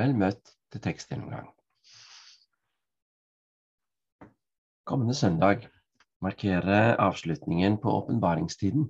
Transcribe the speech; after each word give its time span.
Vel 0.00 0.14
møtt 0.16 0.54
til 0.72 0.80
tekstgjennomgang. 0.80 1.50
Kommende 4.88 5.14
søndag 5.14 5.66
markerer 6.24 6.96
avslutningen 6.96 7.76
på 7.82 7.92
åpenbaringstiden, 7.98 8.86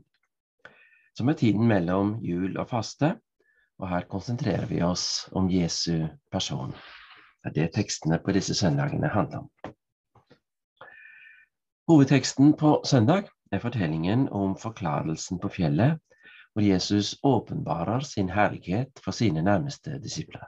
som 1.18 1.29
er 1.29 1.38
tiden 1.40 1.66
mellom 1.66 2.12
jul 2.22 2.54
og 2.62 2.68
faste, 2.70 3.11
og 3.80 3.88
her 3.90 4.07
konsentrerer 4.12 4.68
vi 4.70 4.82
oss 4.86 5.26
om 5.34 5.50
Jesu 5.50 6.07
person. 6.30 6.70
Det 7.42 7.50
er 7.50 7.56
det 7.58 7.66
tekstene 7.74 8.20
på 8.22 8.36
disse 8.36 8.54
søndagene 8.54 9.11
handler 9.11 9.42
om. 9.42 9.74
Hovedteksten 11.90 12.54
på 12.61 12.77
søndag 12.86 13.27
er 13.50 13.58
fortellingen 13.58 14.29
om 14.29 14.54
forklarelsen 14.54 15.43
på 15.43 15.50
fjellet, 15.58 15.99
hvor 16.52 16.63
Jesus 16.63 17.16
åpenbarer 17.22 18.07
sin 18.07 18.30
herlighet 18.30 19.02
for 19.04 19.11
sine 19.11 19.43
nærmeste 19.43 19.99
disipler. 19.99 20.46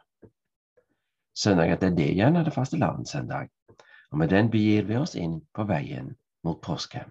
Søndag 1.33 1.71
etter 1.73 1.93
det 1.97 2.11
igjen 2.13 2.37
er 2.37 2.45
det 2.45 2.53
fastelavnssøndag, 2.53 3.49
og 4.13 4.19
med 4.21 4.33
den 4.33 4.51
begir 4.53 4.85
vi 4.89 4.99
oss 5.01 5.15
inn 5.17 5.39
på 5.57 5.65
veien 5.69 6.11
mot 6.45 6.61
påske. 6.61 7.07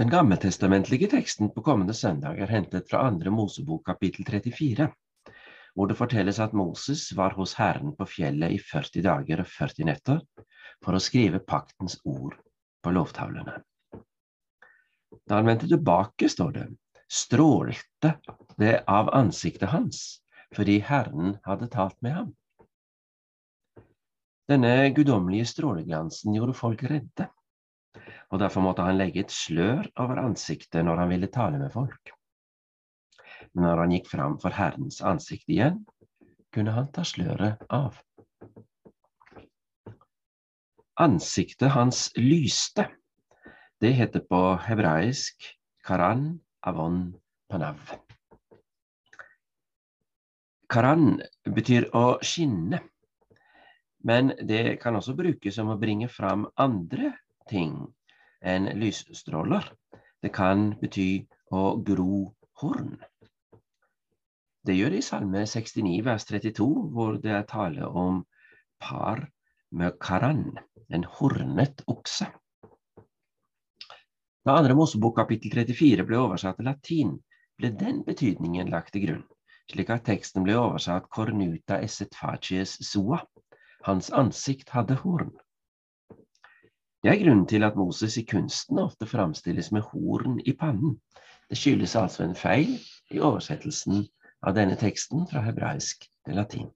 Den 0.00 0.08
gammeltestamentlige 0.08 1.10
teksten 1.12 1.50
på 1.52 1.60
kommende 1.60 1.92
søndag 1.92 2.38
er 2.40 2.48
hentet 2.48 2.88
fra 2.88 3.02
andre 3.04 3.28
Mosebok 3.34 3.84
kapittel 3.90 4.24
34, 4.24 4.86
hvor 5.76 5.90
det 5.90 5.98
fortelles 5.98 6.40
at 6.40 6.56
Moses 6.56 7.10
var 7.18 7.36
hos 7.36 7.52
Herren 7.58 7.92
på 7.98 8.06
fjellet 8.08 8.56
i 8.56 8.62
40 8.70 9.04
dager 9.04 9.42
og 9.44 9.50
40 9.58 9.90
netter 9.90 10.22
for 10.80 10.96
å 10.96 11.02
skrive 11.04 11.42
paktens 11.44 11.98
ord 12.08 12.38
på 12.80 12.94
lovtavlene. 12.96 13.58
Da 15.28 15.36
han 15.36 15.52
vendte 15.52 15.68
tilbake, 15.68 16.30
står 16.32 16.56
det, 16.56 16.66
strålte 17.12 18.14
det 18.56 18.78
av 18.88 19.12
ansiktet 19.20 19.68
hans, 19.74 20.22
fordi 20.56 20.80
Herren 20.82 21.36
hadde 21.46 21.68
talt 21.70 21.98
med 22.02 22.16
ham. 22.16 22.30
Denne 24.50 24.90
guddommelige 24.94 25.46
stråleglansen 25.46 26.34
gjorde 26.34 26.56
folk 26.58 26.82
redde, 26.90 27.28
og 28.30 28.40
derfor 28.42 28.64
måtte 28.64 28.82
han 28.82 28.98
legge 28.98 29.22
et 29.22 29.34
slør 29.34 29.86
over 30.02 30.18
ansiktet 30.24 30.82
når 30.86 31.04
han 31.04 31.12
ville 31.12 31.30
tale 31.30 31.60
med 31.60 31.70
folk. 31.74 32.10
Men 33.54 33.66
når 33.66 33.84
han 33.84 33.94
gikk 33.94 34.10
fram 34.10 34.36
for 34.42 34.54
Herrens 34.54 35.00
ansikt 35.06 35.48
igjen, 35.50 35.84
kunne 36.54 36.74
han 36.74 36.90
ta 36.94 37.06
sløret 37.06 37.62
av. 37.70 37.98
Ansiktet 41.00 41.70
hans 41.72 42.08
lyste. 42.18 42.90
Det 43.80 43.94
heter 43.96 44.26
på 44.26 44.42
hebraisk 44.66 45.46
karan 45.86 46.40
avon 46.66 47.04
panav. 47.48 47.78
Karan 50.70 51.16
betyr 51.50 51.88
å 51.98 52.20
skinne, 52.22 52.78
men 54.06 54.30
det 54.46 54.78
kan 54.82 54.94
også 54.94 55.16
brukes 55.18 55.56
som 55.58 55.72
å 55.72 55.78
bringe 55.80 56.06
fram 56.08 56.44
andre 56.62 57.10
ting 57.50 57.72
enn 58.40 58.68
lysstråler. 58.78 59.66
Det 60.22 60.30
kan 60.36 60.68
bety 60.78 61.24
å 61.50 61.64
gro 61.82 62.20
horn. 62.62 62.94
Det 64.62 64.76
gjør 64.76 64.94
det 64.94 65.00
i 65.00 65.08
Salme 65.08 65.42
69 65.48 66.04
vers 66.06 66.28
32, 66.28 66.68
hvor 66.94 67.18
det 67.18 67.34
er 67.34 67.48
tale 67.50 67.88
om 67.88 68.22
par 68.78 69.24
med 69.74 69.98
karan 69.98 70.44
en 70.86 71.08
hornet 71.18 71.82
okse. 71.90 72.28
Da 74.46 74.54
andre 74.54 74.78
Mosebok 74.78 75.18
kapittel 75.18 75.50
34 75.52 76.06
ble 76.06 76.22
oversatt 76.22 76.60
til 76.60 76.70
latin, 76.70 77.12
ble 77.58 77.74
den 77.74 78.04
betydningen 78.06 78.70
lagt 78.72 78.94
til 78.94 79.08
grunn, 79.08 79.26
slik 79.70 79.90
at 79.94 80.04
teksten 80.08 80.44
ble 80.46 80.56
oversatt 80.58 81.08
cornuta 81.14 81.78
esset 81.84 82.16
facies 82.18 82.76
sua. 82.84 83.20
Hans 83.86 84.10
ansikt 84.12 84.72
hadde 84.74 84.98
horn. 85.04 85.30
Det 87.00 87.12
er 87.12 87.22
grunnen 87.22 87.46
til 87.48 87.64
at 87.64 87.78
Moses 87.80 88.18
i 88.20 88.26
kunsten 88.28 88.78
ofte 88.78 89.06
framstilles 89.08 89.70
med 89.72 89.86
horn 89.92 90.40
i 90.44 90.52
pannen. 90.52 90.98
Det 91.48 91.56
skyldes 91.58 91.96
altså 91.96 92.26
en 92.26 92.36
feil 92.36 92.76
i 93.10 93.22
oversettelsen 93.24 94.04
av 94.46 94.54
denne 94.58 94.76
teksten 94.80 95.24
fra 95.30 95.40
hebraisk 95.46 96.04
til 96.26 96.36
latin. 96.36 96.68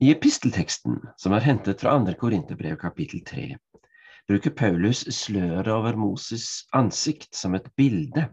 I 0.00 0.12
epistelteksten, 0.12 1.00
som 1.18 1.32
er 1.32 1.44
hentet 1.44 1.80
fra 1.80 1.96
2. 1.98 2.14
Korinterbrev 2.20 2.76
kapittel 2.76 3.24
3, 3.24 3.46
bruker 4.28 4.52
Paulus 4.52 5.06
sløret 5.10 5.68
over 5.72 5.96
Moses' 5.96 6.66
ansikt 6.76 7.34
som 7.34 7.54
et 7.56 7.70
bilde 7.76 8.28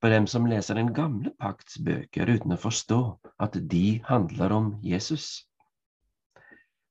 på 0.00 0.10
dem 0.12 0.26
som 0.30 0.46
leser 0.46 0.78
den 0.78 0.92
gamle 0.94 1.32
pakts 1.42 1.78
bøker 1.82 2.30
uten 2.30 2.54
å 2.54 2.60
forstå 2.60 3.00
at 3.42 3.58
de 3.72 3.98
handler 4.06 4.54
om 4.54 4.70
Jesus. 4.84 5.48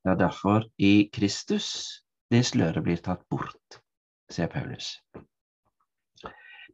Det 0.04 0.14
er 0.14 0.20
derfor 0.20 0.68
i 0.80 1.08
Kristus 1.14 1.70
det 2.32 2.44
sløret 2.50 2.84
blir 2.84 3.00
tatt 3.04 3.24
bort, 3.32 3.80
sier 4.32 4.52
Paulus. 4.52 4.98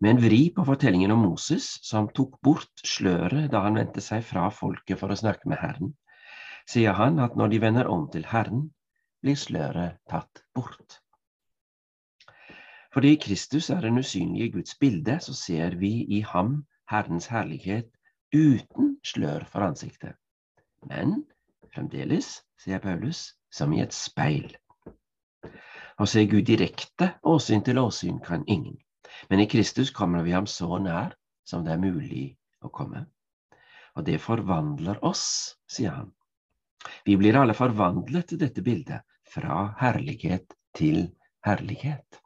Med 0.02 0.16
en 0.16 0.24
vri 0.24 0.48
på 0.56 0.66
fortellingen 0.68 1.14
om 1.14 1.22
Moses, 1.28 1.68
som 1.86 2.10
tok 2.18 2.40
bort 2.44 2.82
sløret 2.86 3.52
da 3.54 3.62
han 3.68 3.78
vendte 3.78 4.02
seg 4.02 4.26
fra 4.26 4.50
folket 4.52 5.00
for 5.00 5.14
å 5.14 5.20
snakke 5.20 5.50
med 5.50 5.62
Herren, 5.62 5.94
sier 6.70 6.98
han 6.98 7.22
at 7.24 7.38
når 7.38 7.54
de 7.54 7.62
vender 7.64 7.90
om 7.92 8.10
til 8.12 8.26
Herren, 8.28 8.68
blir 9.24 9.38
sløret 9.40 10.02
tatt 10.10 10.44
bort. 10.58 11.03
Fordi 12.94 13.16
Kristus 13.16 13.70
er 13.74 13.82
den 13.82 13.98
usynlige 13.98 14.52
Guds 14.52 14.76
bilde, 14.80 15.20
så 15.20 15.34
ser 15.34 15.76
vi 15.76 15.92
i 16.18 16.20
ham 16.22 16.66
Herrens 16.90 17.26
herlighet 17.28 17.90
uten 18.34 18.98
slør 19.04 19.46
for 19.50 19.66
ansiktet. 19.66 20.14
Men 20.86 21.24
fremdeles, 21.74 22.44
sier 22.62 22.80
Paulus, 22.80 23.34
som 23.52 23.74
i 23.74 23.82
et 23.82 23.94
speil. 23.94 24.52
Å 25.98 26.06
se 26.10 26.26
Gud 26.30 26.46
direkte, 26.46 27.14
åsyn 27.24 27.66
til 27.66 27.82
åsyn, 27.82 28.20
kan 28.22 28.46
ingen. 28.48 28.78
Men 29.30 29.42
i 29.42 29.50
Kristus 29.50 29.92
kommer 29.92 30.24
vi 30.26 30.34
ham 30.38 30.46
så 30.50 30.78
nær 30.82 31.16
som 31.46 31.66
det 31.66 31.74
er 31.74 31.82
mulig 31.82 32.26
å 32.62 32.70
komme. 32.70 33.06
Og 33.98 34.06
det 34.06 34.22
forvandler 34.22 35.02
oss, 35.06 35.26
sier 35.70 35.98
han. 35.98 36.12
Vi 37.06 37.16
blir 37.18 37.38
alle 37.40 37.56
forvandlet 37.58 38.30
til 38.30 38.42
dette 38.42 38.62
bildet, 38.66 39.06
fra 39.34 39.72
herlighet 39.80 40.54
til 40.78 41.08
herlighet. 41.46 42.23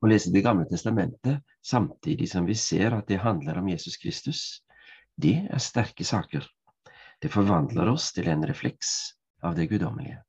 Å 0.00 0.08
lese 0.08 0.32
Det 0.32 0.40
gamle 0.40 0.64
testamentet 0.68 1.44
samtidig 1.60 2.30
som 2.30 2.46
vi 2.48 2.56
ser 2.56 2.96
at 2.96 3.08
det 3.08 3.20
handler 3.20 3.60
om 3.60 3.68
Jesus 3.68 3.98
Kristus, 4.00 4.62
det 5.20 5.36
er 5.50 5.60
sterke 5.60 6.04
saker. 6.04 6.46
Det 7.20 7.28
forvandler 7.28 7.90
oss 7.92 8.08
til 8.16 8.30
en 8.32 8.46
refleks 8.48 9.12
av 9.44 9.58
det 9.58 9.68
guddommelige. 9.68 10.22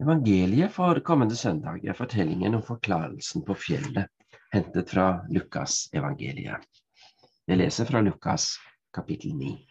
Evangeliet 0.00 0.72
for 0.72 1.02
kommende 1.04 1.36
søndag 1.36 1.82
er 1.84 1.98
fortellingen 1.98 2.54
om 2.56 2.62
forklarelsen 2.64 3.42
på 3.44 3.56
fjellet, 3.58 4.06
hentet 4.54 4.94
fra 4.94 5.26
Lukas 5.28 5.88
evangeliet. 5.92 6.62
Jeg 7.50 7.58
leser 7.60 7.90
fra 7.90 8.00
Lukas 8.06 8.54
kapittel 8.94 9.34
9. 9.36 9.69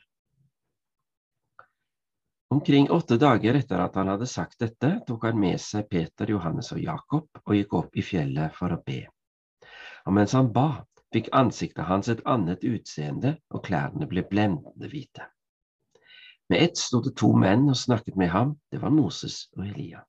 Omkring 2.52 2.90
åtte 2.90 3.18
dager 3.18 3.54
etter 3.54 3.80
at 3.80 3.96
han 3.96 4.08
hadde 4.10 4.26
sagt 4.28 4.60
dette, 4.60 4.96
tok 5.08 5.26
han 5.28 5.40
med 5.40 5.62
seg 5.62 5.86
Peter, 5.90 6.32
Johannes 6.34 6.72
og 6.74 6.80
Jakob 6.82 7.44
og 7.46 7.54
gikk 7.54 7.76
opp 7.78 7.98
i 7.98 8.06
fjellet 8.06 8.56
for 8.58 8.74
å 8.74 8.80
be. 8.86 9.04
Og 10.10 10.16
mens 10.18 10.34
han 10.34 10.50
ba, 10.56 10.82
fikk 11.14 11.30
ansiktet 11.38 11.86
hans 11.86 12.10
et 12.10 12.26
annet 12.26 12.66
utseende, 12.66 13.36
og 13.54 13.68
klærne 13.70 14.10
ble 14.10 14.26
blendende 14.26 14.90
hvite. 14.90 15.30
Med 16.50 16.66
ett 16.66 16.82
sto 16.82 17.04
det 17.06 17.14
to 17.22 17.36
menn 17.38 17.70
og 17.70 17.78
snakket 17.78 18.18
med 18.18 18.34
ham, 18.34 18.58
det 18.74 18.82
var 18.82 18.98
Moses 18.98 19.44
og 19.54 19.68
Elia. 19.68 20.02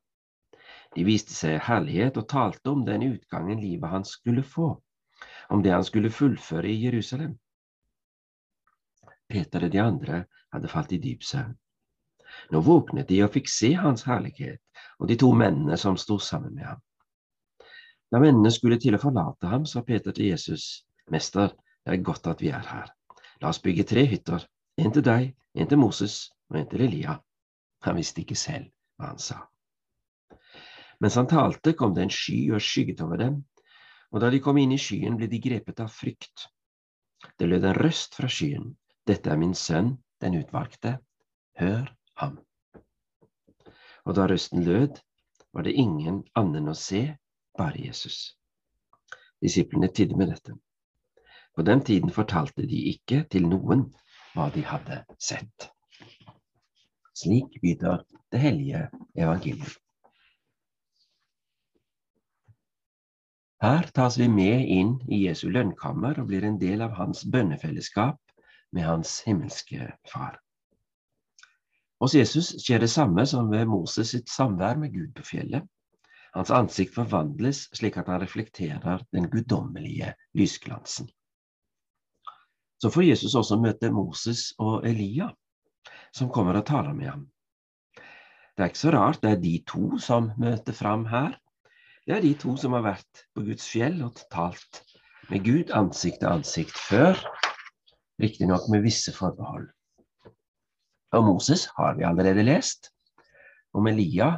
De 0.97 1.05
viste 1.05 1.37
seg 1.37 1.61
herlighet 1.69 2.17
og 2.17 2.29
talte 2.33 2.73
om 2.73 2.87
den 2.89 3.05
utgangen 3.13 3.61
livet 3.61 3.93
hans 3.93 4.17
skulle 4.17 4.43
få, 4.43 4.73
om 5.53 5.63
det 5.63 5.77
han 5.77 5.85
skulle 5.85 6.11
fullføre 6.11 6.73
i 6.73 6.81
Jerusalem. 6.87 7.37
Peter 9.29 9.69
og 9.69 9.75
de 9.77 9.83
andre 9.85 10.25
hadde 10.55 10.73
falt 10.73 10.97
i 10.97 10.99
dyp 11.05 11.23
søvn. 11.23 11.53
Nå 12.51 12.61
våknet 12.65 13.09
de 13.09 13.21
og 13.25 13.33
fikk 13.35 13.51
se 13.53 13.75
hans 13.79 14.07
herlighet 14.09 14.61
og 15.01 15.09
de 15.09 15.17
to 15.21 15.31
mennene 15.37 15.77
som 15.81 15.97
sto 16.01 16.19
sammen 16.19 16.55
med 16.55 16.67
ham. 16.67 16.81
Da 18.11 18.19
mennene 18.19 18.51
skulle 18.51 18.79
til 18.81 18.97
å 18.97 19.03
forlate 19.03 19.49
ham, 19.51 19.67
sa 19.67 19.83
Peter 19.87 20.13
til 20.13 20.33
Jesus, 20.33 20.85
Mester, 21.11 21.53
det 21.87 21.95
er 21.95 22.05
godt 22.05 22.27
at 22.27 22.43
vi 22.43 22.51
er 22.51 22.67
her. 22.67 22.91
La 23.41 23.53
oss 23.53 23.63
bygge 23.63 23.87
tre 23.89 24.05
hytter, 24.11 24.45
en 24.83 24.93
til 24.93 25.05
deg, 25.07 25.31
en 25.55 25.71
til 25.71 25.81
Moses 25.81 26.17
og 26.51 26.59
en 26.61 26.69
til 26.69 26.85
Elia. 26.89 27.17
Han 27.87 27.97
visste 27.97 28.25
ikke 28.25 28.37
selv 28.37 28.69
hva 28.99 29.13
han 29.13 29.23
sa. 29.23 29.39
Mens 31.01 31.17
han 31.17 31.31
talte, 31.31 31.73
kom 31.73 31.95
det 31.97 32.05
en 32.05 32.13
sky 32.13 32.51
og 32.53 32.61
skygget 32.61 33.01
over 33.07 33.23
dem, 33.23 33.39
og 34.11 34.21
da 34.21 34.29
de 34.31 34.43
kom 34.43 34.59
inn 34.61 34.75
i 34.75 34.81
skyen, 34.81 35.17
ble 35.17 35.31
de 35.31 35.41
grepet 35.41 35.81
av 35.81 35.93
frykt. 35.95 36.51
Det 37.39 37.49
lød 37.49 37.65
en 37.65 37.79
røst 37.79 38.19
fra 38.19 38.29
skyen. 38.29 38.75
Dette 39.07 39.31
er 39.31 39.39
min 39.41 39.55
sønn, 39.57 39.95
den 40.21 40.37
utvalgte, 40.43 40.99
hør 41.57 41.89
ham. 42.21 42.39
Og 44.05 44.17
da 44.17 44.27
røsten 44.31 44.65
lød, 44.65 45.01
var 45.53 45.67
det 45.67 45.75
ingen 45.75 46.23
annen 46.39 46.71
å 46.71 46.77
se, 46.79 47.03
bare 47.59 47.81
Jesus. 47.83 48.37
Disiplene 49.43 49.91
tidde 49.93 50.17
med 50.17 50.31
dette. 50.33 50.55
På 51.57 51.65
den 51.67 51.83
tiden 51.85 52.13
fortalte 52.15 52.67
de 52.69 52.87
ikke 52.93 53.25
til 53.33 53.49
noen 53.51 53.89
hva 54.35 54.49
de 54.55 54.63
hadde 54.65 55.03
sett. 55.19 55.71
Slik 57.17 57.59
lyder 57.65 58.05
det 58.33 58.41
hellige 58.41 58.87
evangeliet. 59.19 59.79
Her 63.61 63.91
tas 63.93 64.17
vi 64.17 64.25
med 64.33 64.63
inn 64.73 64.95
i 65.13 65.27
Jesu 65.27 65.51
lønnkammer 65.53 66.23
og 66.23 66.31
blir 66.31 66.47
en 66.49 66.57
del 66.63 66.81
av 66.81 66.95
hans 66.97 67.27
bønnefellesskap 67.29 68.17
med 68.73 68.87
hans 68.87 69.19
himmelske 69.27 69.91
Far. 70.09 70.39
Hos 72.01 72.15
Jesus 72.17 72.55
skjer 72.65 72.81
det 72.81 72.89
samme 72.89 73.27
som 73.29 73.51
ved 73.53 73.69
Moses 73.69 74.15
sitt 74.15 74.31
samvær 74.33 74.79
med 74.81 74.95
Gud 74.95 75.13
på 75.17 75.25
fjellet. 75.35 75.67
Hans 76.33 76.53
ansikt 76.55 76.95
forvandles 76.95 77.67
slik 77.77 77.99
at 78.01 78.09
han 78.09 78.23
reflekterer 78.23 79.03
den 79.13 79.27
guddommelige 79.29 80.15
lysglansen. 80.39 81.11
Så 82.81 82.89
får 82.95 83.11
Jesus 83.11 83.35
også 83.37 83.59
møte 83.61 83.91
Moses 83.93 84.55
og 84.63 84.87
Elia, 84.89 85.29
som 86.17 86.31
kommer 86.33 86.57
og 86.57 86.65
taler 86.71 86.97
med 86.97 87.11
ham. 87.11 87.27
Det 88.57 88.65
er 88.65 88.73
ikke 88.73 88.81
så 88.81 88.93
rart, 88.95 89.21
det 89.21 89.35
er 89.35 89.43
de 89.43 89.53
to 89.69 89.99
som 90.01 90.31
møter 90.41 90.77
fram 90.77 91.05
her. 91.11 91.37
Det 92.07 92.17
er 92.17 92.25
de 92.25 92.33
to 92.41 92.55
som 92.57 92.73
har 92.79 92.87
vært 92.87 93.27
på 93.37 93.45
Guds 93.45 93.67
fjell 93.69 94.01
og 94.07 94.17
talt 94.33 94.81
med 95.29 95.45
Gud 95.45 95.75
ansikt 95.77 96.23
til 96.23 96.33
ansikt 96.33 96.81
før, 96.89 97.21
riktignok 98.23 98.65
med 98.73 98.87
visse 98.89 99.13
forbehold. 99.15 99.69
Og 101.13 101.25
Moses 101.27 101.67
har 101.77 101.97
vi 101.99 102.05
allerede 102.07 102.43
lest. 102.47 102.93
Om 103.75 103.87
Elia 103.91 104.31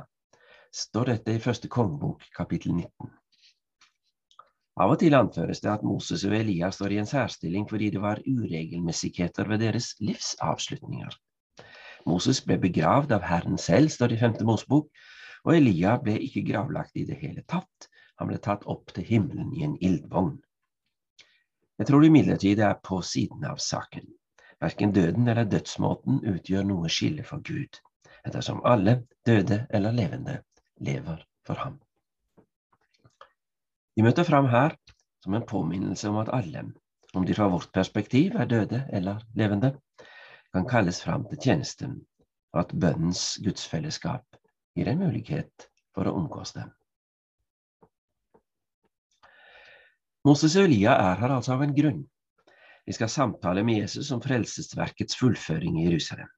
står 0.72 1.10
dette 1.10 1.34
i 1.36 1.40
første 1.40 1.69
kongebok, 1.69 2.24
kapittel 2.36 2.72
19. 2.72 3.10
Av 4.80 4.94
og 4.94 5.02
til 5.02 5.12
anføres 5.12 5.60
det 5.60 5.69
at 5.69 5.84
Moses 5.84 6.24
og 6.24 6.32
Elia 6.38 6.70
står 6.72 6.94
i 6.94 7.00
en 7.02 7.08
særstilling 7.08 7.66
fordi 7.69 7.90
det 7.92 8.00
var 8.00 8.22
uregelmessigheter 8.24 9.48
ved 9.50 9.60
deres 9.66 9.90
livsavslutninger. 10.00 11.12
Moses 12.08 12.40
ble 12.46 12.56
begravd 12.62 13.12
av 13.12 13.26
Herren 13.28 13.60
selv, 13.60 13.92
står 13.92 14.10
det 14.10 14.16
i 14.16 14.22
femte 14.25 14.48
Mosebok, 14.48 14.88
og 15.44 15.56
Elia 15.56 15.98
ble 16.00 16.16
ikke 16.25 16.46
gravlagt 16.48 16.96
i 16.96 17.04
det 17.04 17.20
hele 17.20 17.44
tatt. 17.44 17.90
Han 18.16 18.32
ble 18.32 18.40
tatt 18.40 18.64
opp 18.64 18.94
til 18.96 19.04
himmelen 19.04 19.52
i 19.52 19.66
en 19.68 19.76
ildvogn. 19.76 20.38
Jeg 21.78 21.88
tror 21.88 22.04
imidlertid 22.06 22.56
det 22.62 22.66
er 22.68 22.80
på 22.80 23.02
siden 23.04 23.44
av 23.44 23.60
saken. 23.60 24.08
Verken 24.62 24.93
døden 24.94 25.26
eller 25.29 25.49
dødsmåten 25.50 26.20
utgjør 26.31 26.67
noe 26.69 26.91
skille 26.93 27.25
for 27.26 27.43
Gud, 27.43 27.81
ettersom 28.23 28.61
alle, 28.69 29.00
døde 29.26 29.64
eller 29.75 29.94
levende, 29.97 30.37
lever 30.79 31.25
for 31.47 31.59
ham. 31.59 31.81
De 33.97 34.05
møter 34.06 34.25
fram 34.29 34.47
her 34.53 34.76
som 35.25 35.35
en 35.35 35.47
påminnelse 35.47 36.09
om 36.09 36.20
at 36.23 36.31
alle, 36.32 36.62
om 37.14 37.26
de 37.26 37.35
fra 37.35 37.49
vårt 37.50 37.73
perspektiv 37.75 38.38
er 38.38 38.47
døde 38.47 38.85
eller 38.93 39.25
levende, 39.35 39.75
kan 40.55 40.69
kalles 40.69 41.03
fram 41.03 41.26
til 41.29 41.43
tjenesten, 41.43 41.99
og 42.55 42.62
at 42.62 42.79
bønnens 42.79 43.41
gudsfellesskap 43.44 44.38
gir 44.76 44.88
en 44.93 45.03
mulighet 45.03 45.69
for 45.94 46.06
å 46.06 46.14
omgås 46.23 46.55
dem. 46.55 46.70
Moses 50.23 50.55
og 50.55 50.69
Elia 50.69 50.94
er 51.11 51.19
her 51.19 51.35
altså 51.35 51.56
av 51.56 51.67
en 51.67 51.75
grunn. 51.75 52.03
De 52.87 52.93
skal 52.93 53.08
samtale 53.08 53.62
med 53.64 53.79
Jesus 53.82 54.11
om 54.11 54.20
frelsesverkets 54.23 55.17
fullføring 55.17 55.81
i 55.81 55.87
Jerusalem. 55.87 56.29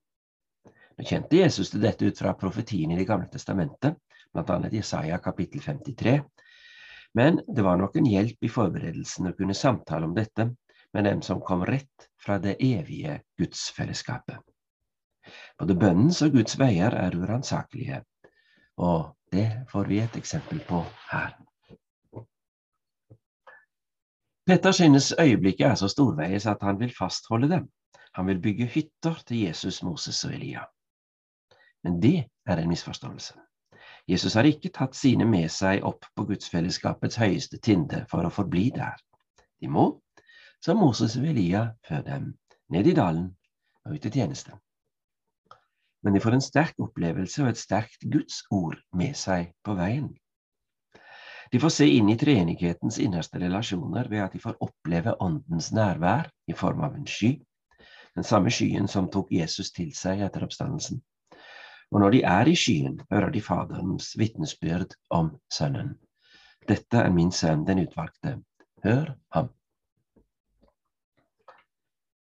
Nå 0.95 1.07
kjente 1.09 1.41
Jesus 1.41 1.73
til 1.73 1.83
dette 1.83 2.07
ut 2.07 2.19
fra 2.19 2.35
profetien 2.39 2.93
i 2.93 2.99
Det 2.99 3.07
gamle 3.09 3.27
testamentet, 3.33 3.97
bl.a. 4.35 4.59
Jesaja 4.73 5.19
kapittel 5.19 5.63
53. 5.65 6.21
Men 7.15 7.41
det 7.47 7.63
var 7.63 7.79
nok 7.79 7.97
en 7.97 8.11
hjelp 8.11 8.45
i 8.45 8.51
forberedelsen 8.51 9.31
å 9.31 9.35
kunne 9.39 9.57
samtale 9.57 10.07
om 10.07 10.15
dette 10.15 10.51
med 10.95 11.07
dem 11.09 11.23
som 11.23 11.41
kom 11.43 11.65
rett 11.67 12.09
fra 12.21 12.39
det 12.39 12.57
evige 12.63 13.21
gudsfellesskapet. 13.39 14.39
Både 15.59 15.75
bønnens 15.79 16.21
og 16.23 16.37
Guds 16.37 16.59
veier 16.61 16.95
er 16.99 17.17
uransakelige, 17.17 18.03
og 18.79 19.15
det 19.33 19.49
får 19.71 19.91
vi 19.91 20.01
et 20.03 20.19
eksempel 20.21 20.61
på 20.69 20.83
her. 21.09 21.35
Petter 24.47 24.73
synes 24.73 25.15
øyeblikket 25.21 25.67
er 25.67 25.75
så 25.75 25.89
storveies 25.89 26.47
at 26.47 26.63
han 26.63 26.81
vil 26.81 26.93
fastholde 26.99 27.49
dem. 27.49 27.69
Han 28.15 28.27
vil 28.27 28.43
bygge 28.43 28.67
hytter 28.67 29.15
til 29.27 29.41
Jesus, 29.41 29.83
Moses 29.83 30.25
og 30.25 30.35
Elia. 30.35 30.61
Men 31.85 32.03
det 32.03 32.25
er 32.47 32.57
en 32.57 32.69
misforståelse. 32.69 33.35
Jesus 34.09 34.35
har 34.35 34.45
ikke 34.45 34.69
tatt 34.69 34.97
sine 34.97 35.25
med 35.25 35.49
seg 35.49 35.85
opp 35.89 36.05
på 36.17 36.27
gudsfellesskapets 36.29 37.17
høyeste 37.17 37.59
tinde 37.59 38.05
for 38.11 38.25
å 38.25 38.33
forbli 38.33 38.69
der. 38.75 39.01
De 39.61 39.69
må, 39.69 39.87
som 40.61 40.77
Moses 40.77 41.17
og 41.17 41.25
Elia 41.29 41.71
før 41.89 42.05
dem, 42.05 42.35
ned 42.69 42.87
i 42.87 42.95
dalen 42.97 43.31
og 43.85 43.97
ut 43.97 44.07
i 44.07 44.13
tjeneste. 44.13 44.59
Men 46.05 46.13
de 46.13 46.21
får 46.21 46.37
en 46.37 46.45
sterk 46.45 46.85
opplevelse 46.85 47.43
og 47.43 47.49
et 47.49 47.61
sterkt 47.61 48.05
Guds 48.13 48.43
ord 48.53 48.77
med 48.93 49.17
seg 49.17 49.55
på 49.65 49.77
veien. 49.81 50.13
De 51.55 51.63
får 51.63 51.71
se 51.71 51.87
inn 51.87 52.11
i 52.11 52.19
treenighetens 52.19 52.99
innerste 52.99 53.39
relasjoner 53.39 54.11
ved 54.11 54.25
at 54.27 54.35
de 54.35 54.43
får 54.43 54.59
oppleve 54.65 55.15
Åndens 55.23 55.71
nærvær 55.73 56.27
i 56.51 56.59
form 56.59 56.83
av 56.83 56.99
en 56.99 57.07
sky, 57.07 57.37
den 58.19 58.27
samme 58.27 58.51
skyen 58.51 58.91
som 58.91 59.07
tok 59.11 59.31
Jesus 59.33 59.71
til 59.75 59.95
seg 59.95 60.27
etter 60.27 60.43
oppstandelsen 60.47 60.99
og 61.95 62.01
når 62.01 62.11
de 62.11 62.23
er 62.27 62.49
i 62.51 62.57
skyen, 62.59 62.97
hører 63.11 63.31
de 63.31 63.41
Faderens 63.43 64.15
vitnesbyrd 64.19 64.97
om 65.15 65.35
Sønnen. 65.53 65.95
Dette 66.69 66.99
er 66.99 67.13
min 67.15 67.31
sønn, 67.33 67.63
den 67.69 67.85
utvalgte. 67.85 68.39
Hør 68.85 69.13
ham. 69.37 69.51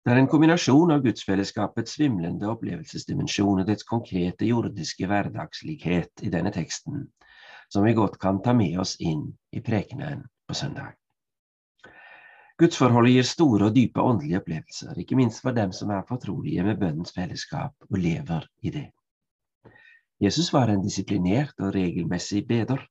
Det 0.04 0.12
er 0.12 0.20
en 0.20 0.28
kombinasjon 0.28 0.92
av 0.92 1.04
gudsfellesskapets 1.06 1.96
svimlende 1.96 2.50
opplevelsesdimensjon 2.52 3.62
og 3.62 3.70
dets 3.70 3.88
konkrete 3.88 4.50
jordiske 4.50 5.08
hverdagslighet 5.08 6.26
i 6.28 6.32
denne 6.34 6.52
teksten, 6.52 7.06
som 7.74 7.84
vi 7.84 7.94
godt 7.98 8.20
kan 8.22 8.42
ta 8.46 8.54
med 8.54 8.78
oss 8.80 8.96
inn 9.02 9.32
i 9.52 9.62
prekenen 9.66 10.28
på 10.48 10.54
søndag. 10.54 10.94
Gudsforholdet 12.62 13.16
gir 13.16 13.26
store 13.26 13.70
og 13.72 13.74
dype 13.74 14.02
åndelige 14.02 14.38
opplevelser, 14.44 15.00
ikke 15.02 15.18
minst 15.18 15.42
for 15.42 15.58
dem 15.58 15.72
som 15.74 15.90
er 15.90 16.06
fortrolige 16.06 16.62
med 16.68 16.78
bønnens 16.78 17.16
fellesskap 17.16 17.74
og 17.90 17.98
lever 17.98 18.46
i 18.62 18.74
det. 18.76 18.92
Jesus 20.22 20.52
var 20.54 20.70
en 20.70 20.84
disiplinert 20.86 21.58
og 21.58 21.74
regelmessig 21.74 22.44
beder, 22.48 22.84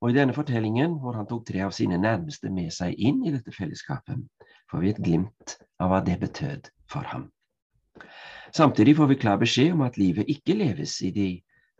og 0.00 0.10
i 0.10 0.16
denne 0.16 0.32
fortellingen, 0.32 0.96
hvor 1.02 1.18
han 1.18 1.28
tok 1.28 1.44
tre 1.50 1.66
av 1.66 1.74
sine 1.76 1.98
nærmeste 2.00 2.48
med 2.54 2.72
seg 2.72 2.96
inn 2.96 3.20
i 3.26 3.34
dette 3.34 3.52
fellesskapet, 3.52 4.24
får 4.70 4.84
vi 4.84 4.94
et 4.94 5.02
glimt 5.04 5.58
av 5.82 5.92
hva 5.92 6.00
det 6.06 6.16
betød 6.22 6.72
for 6.88 7.04
ham. 7.12 7.28
Samtidig 8.56 8.96
får 8.96 9.12
vi 9.12 9.20
klar 9.20 9.36
beskjed 9.36 9.76
om 9.76 9.84
at 9.84 10.00
livet 10.00 10.32
ikke 10.32 10.56
leves 10.56 10.96
i 11.04 11.12
de 11.12 11.28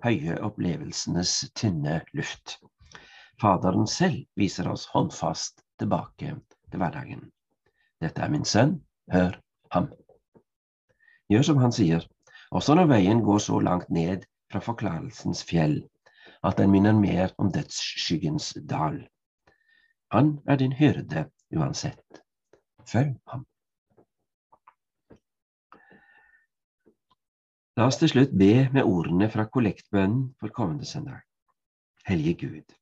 høye 0.05 0.38
opplevelsenes 0.47 1.33
tynne 1.59 2.00
luft. 2.14 2.59
Faderen 3.40 3.87
selv 3.87 4.25
viser 4.38 4.69
oss 4.71 4.87
håndfast 4.93 5.62
tilbake 5.78 6.35
til 6.71 6.83
hverdagen. 6.83 7.28
Dette 8.02 8.23
er 8.23 8.31
min 8.31 8.47
sønn, 8.47 8.78
hør 9.12 9.38
ham. 9.75 9.90
Gjør 11.31 11.47
som 11.50 11.62
han 11.62 11.75
sier, 11.75 12.07
også 12.50 12.75
når 12.78 12.90
veien 12.95 13.23
går 13.26 13.43
så 13.45 13.61
langt 13.61 13.90
ned 13.90 14.25
fra 14.52 14.62
forklarelsens 14.64 15.43
fjell 15.45 15.81
at 16.47 16.59
den 16.59 16.71
minner 16.71 16.95
mer 16.95 17.35
om 17.38 17.50
dødsskyggens 17.52 18.55
dal. 18.71 19.02
Han 20.14 20.38
er 20.49 20.57
din 20.57 20.73
hyrde 20.73 21.26
uansett. 21.57 22.23
Følg 22.88 23.19
ham. 23.28 23.45
La 27.78 27.87
oss 27.87 28.00
til 28.00 28.11
slutt 28.11 28.35
be 28.35 28.66
med 28.75 28.82
ordene 28.82 29.28
fra 29.30 29.44
kollektbønnen 29.47 30.32
for 30.40 30.50
kommende 30.54 30.85
søndag. 30.85 31.23
Hellige 32.08 32.35
Gud, 32.47 32.75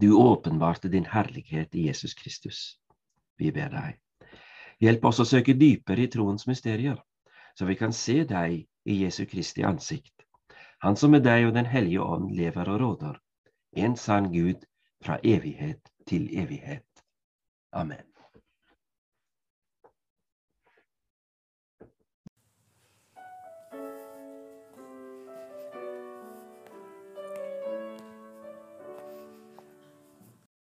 du 0.00 0.16
åpenbarte 0.16 0.88
din 0.88 1.04
herlighet 1.04 1.74
i 1.74 1.86
Jesus 1.88 2.14
Kristus. 2.14 2.78
Vi 3.38 3.52
ber 3.52 3.68
deg. 3.74 4.00
Hjelp 4.80 5.04
oss 5.04 5.20
å 5.20 5.28
søke 5.28 5.54
dypere 5.58 6.06
i 6.06 6.10
troens 6.10 6.48
mysterier, 6.48 6.96
så 7.54 7.68
vi 7.68 7.76
kan 7.76 7.92
se 7.92 8.22
deg 8.24 8.64
i 8.84 9.00
Jesu 9.04 9.26
Kristi 9.28 9.62
ansikt 9.68 10.14
han 10.84 10.96
som 11.00 11.14
med 11.16 11.22
deg 11.24 11.46
og 11.48 11.54
Den 11.56 11.66
hellige 11.66 12.04
ånd 12.04 12.32
lever 12.36 12.68
og 12.68 12.80
råder, 12.80 13.20
en 13.72 13.96
sann 13.96 14.26
Gud 14.32 14.66
fra 15.04 15.16
evighet 15.24 15.80
til 16.06 16.28
evighet. 16.42 17.04
Amen. 17.72 18.13